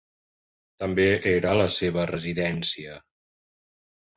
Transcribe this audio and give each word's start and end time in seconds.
També 0.83 1.05
era 1.33 1.53
la 1.61 1.67
seva 1.75 2.07
residència. 2.13 2.99